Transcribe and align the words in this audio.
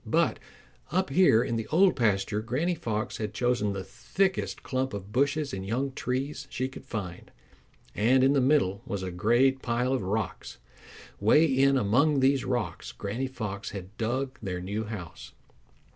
But 0.03 0.39
up 0.91 1.11
here 1.11 1.43
in 1.43 1.57
the 1.57 1.67
Old 1.67 1.95
Pasture 1.95 2.41
Granny 2.41 2.73
Fox 2.73 3.17
had 3.17 3.35
chosen 3.35 3.71
the 3.73 3.83
thickest 3.83 4.63
clump 4.63 4.95
of 4.95 5.11
bushes 5.11 5.53
and 5.53 5.63
young 5.63 5.91
trees 5.91 6.47
she 6.49 6.67
could 6.69 6.85
find, 6.87 7.29
and 7.93 8.23
in 8.23 8.33
the 8.33 8.41
middle 8.41 8.81
was 8.87 9.03
a 9.03 9.11
great 9.11 9.61
pile 9.61 9.93
of 9.93 10.01
rocks. 10.01 10.57
Way 11.19 11.45
in 11.45 11.77
among 11.77 12.19
these 12.19 12.43
rocks 12.43 12.91
Granny 12.91 13.27
Fox 13.27 13.69
had 13.77 13.95
dug 13.99 14.39
their 14.41 14.59
new 14.59 14.85
house. 14.85 15.33